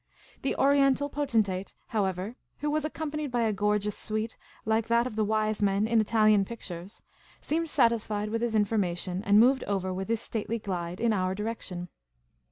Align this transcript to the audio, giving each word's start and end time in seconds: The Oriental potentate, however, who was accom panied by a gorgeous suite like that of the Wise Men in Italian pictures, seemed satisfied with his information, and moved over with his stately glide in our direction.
The 0.41 0.55
Oriental 0.55 1.09
potentate, 1.09 1.75
however, 1.89 2.35
who 2.61 2.71
was 2.71 2.85
accom 2.85 3.11
panied 3.11 3.29
by 3.29 3.43
a 3.43 3.53
gorgeous 3.53 3.95
suite 3.95 4.35
like 4.65 4.87
that 4.87 5.05
of 5.05 5.15
the 5.15 5.23
Wise 5.23 5.61
Men 5.61 5.85
in 5.85 6.01
Italian 6.01 6.43
pictures, 6.43 7.03
seemed 7.39 7.69
satisfied 7.69 8.29
with 8.29 8.41
his 8.41 8.55
information, 8.55 9.23
and 9.23 9.39
moved 9.39 9.63
over 9.65 9.93
with 9.93 10.09
his 10.09 10.19
stately 10.19 10.57
glide 10.57 10.99
in 10.99 11.13
our 11.13 11.35
direction. 11.35 11.87